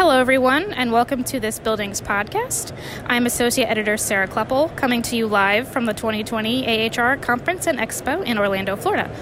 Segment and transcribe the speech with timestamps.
[0.00, 2.74] Hello, everyone, and welcome to this Buildings podcast.
[3.04, 7.78] I'm Associate Editor Sarah Kleppel, coming to you live from the 2020 AHR Conference and
[7.78, 9.14] Expo in Orlando, Florida.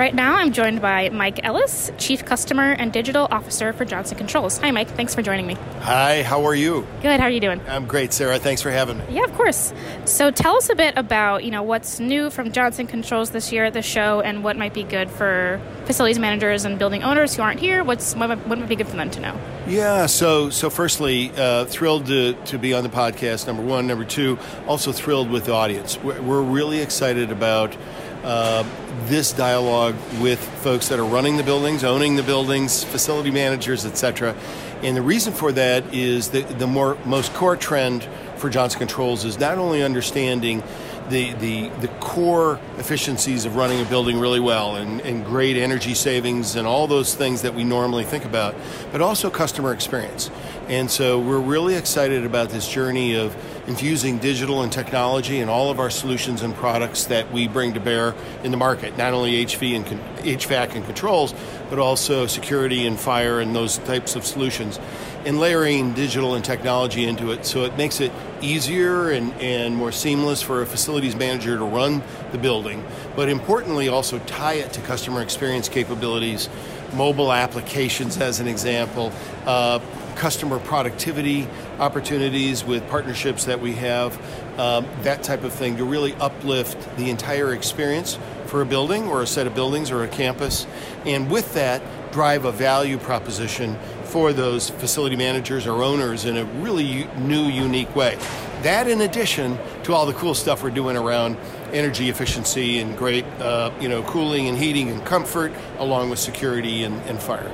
[0.00, 4.56] Right now, I'm joined by Mike Ellis, Chief Customer and Digital Officer for Johnson Controls.
[4.56, 4.88] Hi, Mike.
[4.88, 5.58] Thanks for joining me.
[5.80, 6.86] Hi, how are you?
[7.02, 7.20] Good.
[7.20, 7.60] How are you doing?
[7.68, 8.38] I'm great, Sarah.
[8.38, 9.04] Thanks for having me.
[9.10, 9.74] Yeah, of course.
[10.06, 13.66] So, tell us a bit about you know what's new from Johnson Controls this year
[13.66, 17.42] at the show, and what might be good for facilities managers and building owners who
[17.42, 17.84] aren't here.
[17.84, 19.38] What's what, what might be good for them to know?
[19.66, 20.06] Yeah.
[20.06, 23.46] So, so firstly, uh, thrilled to, to be on the podcast.
[23.46, 23.86] Number one.
[23.86, 25.98] Number two, also thrilled with the audience.
[25.98, 27.76] We're, we're really excited about
[28.24, 28.64] uh,
[29.06, 34.34] this dialogue with folks that are running the buildings, owning the buildings, facility managers, etc.
[34.82, 38.06] And the reason for that is the, the more most core trend
[38.36, 40.62] for Johnson Controls is not only understanding
[41.10, 45.94] the, the, the core efficiencies of running a building really well and, and great energy
[45.94, 48.54] savings and all those things that we normally think about,
[48.92, 50.30] but also customer experience.
[50.70, 53.34] And so we're really excited about this journey of
[53.66, 57.80] infusing digital and technology in all of our solutions and products that we bring to
[57.80, 59.84] bear in the market, not only HV and
[60.18, 61.34] HVAC and controls,
[61.70, 64.78] but also security and fire and those types of solutions
[65.24, 67.44] and layering digital and technology into it.
[67.44, 72.00] So it makes it easier and, and more seamless for a facilities manager to run
[72.30, 72.84] the building,
[73.16, 76.48] but importantly also tie it to customer experience capabilities,
[76.94, 79.12] mobile applications as an example,
[79.46, 79.80] uh,
[80.16, 84.18] customer productivity opportunities with partnerships that we have,
[84.58, 89.22] um, that type of thing to really uplift the entire experience for a building or
[89.22, 90.66] a set of buildings or a campus.
[91.06, 91.80] And with that,
[92.12, 97.94] drive a value proposition for those facility managers or owners in a really new, unique
[97.94, 98.18] way.
[98.62, 101.36] That, in addition to all the cool stuff we're doing around
[101.72, 106.84] energy efficiency and great, uh, you know, cooling and heating and comfort, along with security
[106.84, 107.50] and, and fire.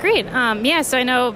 [0.00, 0.26] Great.
[0.32, 1.34] Um, yeah, so I know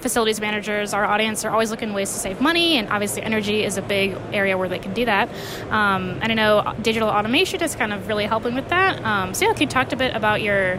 [0.00, 3.76] facilities managers, our audience, are always looking ways to save money, and obviously energy is
[3.78, 5.28] a big area where they can do that.
[5.70, 9.02] Um, and I know digital automation is kind of really helping with that.
[9.04, 10.78] Um, so yeah, can you talk a bit about your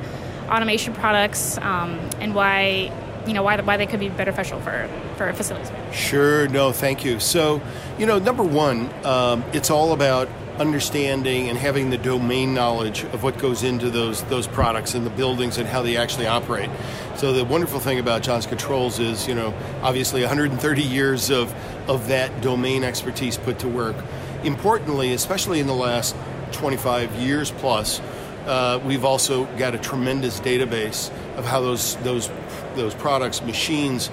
[0.49, 2.91] automation products um, and why
[3.25, 5.71] you know why why they could be beneficial for for facilities.
[5.91, 6.47] Sure.
[6.47, 6.71] No.
[6.71, 7.19] Thank you.
[7.19, 7.61] So,
[7.97, 10.29] you know, number one, um, it's all about
[10.59, 15.09] understanding and having the domain knowledge of what goes into those those products and the
[15.11, 16.69] buildings and how they actually operate.
[17.15, 21.53] So the wonderful thing about Johnson Controls is, you know, obviously 130 years of
[21.87, 23.95] of that domain expertise put to work.
[24.43, 26.15] Importantly, especially in the last
[26.51, 27.99] 25 years plus,
[28.45, 32.29] uh, we've also got a tremendous database of how those those
[32.75, 34.09] those products, machines,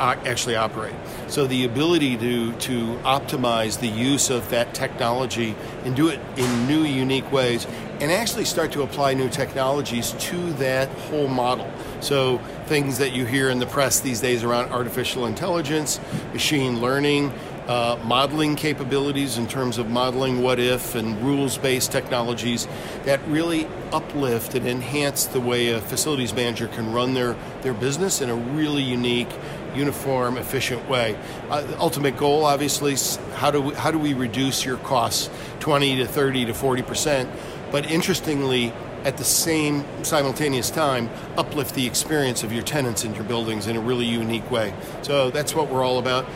[0.00, 0.94] actually operate.
[1.28, 6.66] So the ability to to optimize the use of that technology and do it in
[6.66, 7.66] new, unique ways,
[8.00, 11.70] and actually start to apply new technologies to that whole model.
[12.00, 16.00] So things that you hear in the press these days around artificial intelligence,
[16.32, 17.32] machine learning,
[17.70, 22.66] uh, modeling capabilities in terms of modeling what if and rules based technologies
[23.04, 28.20] that really uplift and enhance the way a facilities manager can run their, their business
[28.20, 29.30] in a really unique,
[29.76, 31.16] uniform, efficient way.
[31.48, 32.96] Uh, ultimate goal, obviously,
[33.34, 37.30] how do we, how do we reduce your costs 20 to 30 to 40 percent?
[37.70, 38.72] But interestingly,
[39.04, 43.76] at the same simultaneous time, uplift the experience of your tenants in your buildings in
[43.76, 44.74] a really unique way.
[45.02, 46.26] So that's what we're all about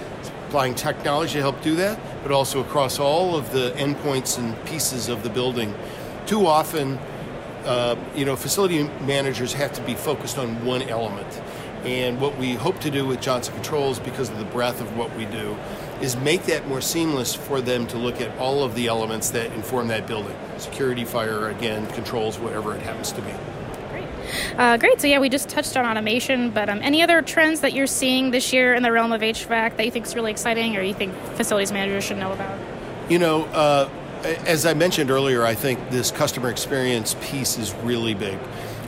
[0.55, 5.09] applying technology to help do that, but also across all of the endpoints and pieces
[5.09, 5.75] of the building.
[6.27, 6.97] Too often,
[7.65, 11.27] uh, you know, facility managers have to be focused on one element.
[11.84, 15.15] And what we hope to do with Johnson Controls, because of the breadth of what
[15.17, 15.55] we do,
[16.00, 19.53] is make that more seamless for them to look at all of the elements that
[19.53, 23.33] inform that building security, fire, again, controls, whatever it happens to be.
[24.56, 25.00] Uh, great.
[25.00, 28.31] So yeah, we just touched on automation, but um, any other trends that you're seeing
[28.31, 30.95] this year in the realm of HVAC that you think is really exciting, or you
[30.95, 32.59] think facilities managers should know about?
[33.11, 33.91] You know, uh,
[34.47, 38.39] as I mentioned earlier, I think this customer experience piece is really big,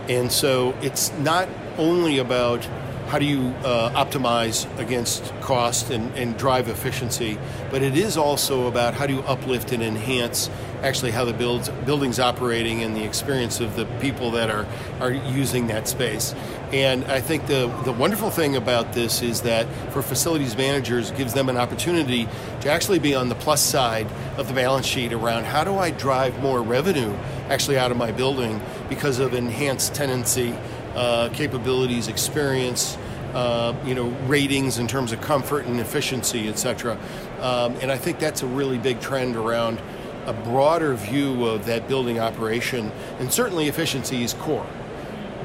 [0.09, 2.67] and so it's not only about
[3.07, 7.39] how do you uh, optimize against cost and, and, drive efficiency,
[7.71, 10.51] but it is also about how do you uplift and enhance
[10.83, 14.67] actually how the builds, building's operating and the experience of the people that are,
[15.01, 16.35] are using that space.
[16.73, 21.33] And I think the, the wonderful thing about this is that for facilities managers, gives
[21.33, 22.29] them an opportunity
[22.63, 24.07] to actually be on the plus side
[24.37, 27.15] of the balance sheet around how do I drive more revenue
[27.49, 30.55] actually out of my building because of enhanced tenancy
[30.97, 32.97] uh, capabilities, experience,
[33.35, 36.99] uh, you know, ratings in terms of comfort and efficiency, et cetera.
[37.41, 39.79] Um, and I think that's a really big trend around
[40.27, 42.91] a broader view of that building operation.
[43.21, 44.67] And certainly efficiency is core.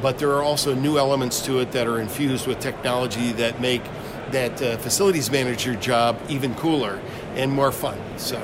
[0.02, 3.84] But there are also new elements to it that are infused with technology that make
[4.32, 7.00] that uh, facilities manager job even cooler
[7.36, 8.00] and more fun.
[8.18, 8.42] So.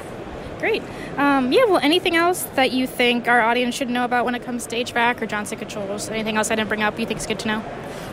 [0.60, 0.82] Great.
[1.18, 4.44] Um, yeah, well, anything else that you think our audience should know about when it
[4.44, 6.10] comes to HVAC or Johnson Controls?
[6.10, 7.64] Anything else I didn't bring up you think is good to know?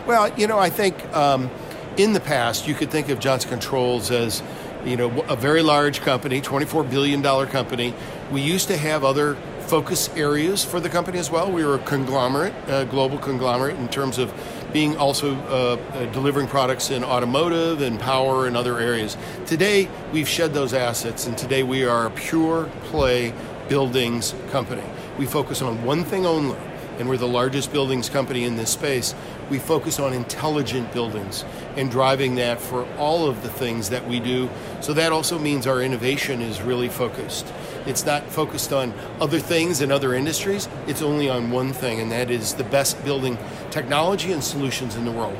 [0.07, 1.51] Well, you know, I think um,
[1.97, 4.43] in the past you could think of Johnson Controls as
[4.85, 7.95] you know a very large company, $24 billion company.
[8.31, 11.51] We used to have other focus areas for the company as well.
[11.51, 14.33] We were a conglomerate, a global conglomerate in terms of
[14.73, 19.17] being also uh, uh, delivering products in automotive and power and other areas.
[19.47, 23.33] Today, we've shed those assets, and today we are a pure play
[23.69, 24.83] buildings company.
[25.17, 26.59] We focus on one thing only,
[26.99, 29.15] and we're the largest buildings company in this space.
[29.51, 31.45] We focus on intelligent buildings
[31.77, 34.49] and driving that for all of the things that we do.
[34.81, 37.53] So that also means our innovation is really focused.
[37.87, 42.11] It's not focused on other things in other industries, it's only on one thing, and
[42.13, 43.37] that is the best building
[43.71, 45.37] technology and solutions in the world.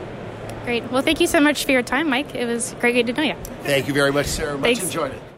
[0.65, 0.91] Great.
[0.91, 2.35] Well, thank you so much for your time, Mike.
[2.35, 3.35] It was great to know you.
[3.63, 4.57] Thank you very much, Sarah.
[4.57, 4.85] Much Thanks.
[4.85, 5.34] enjoyed it.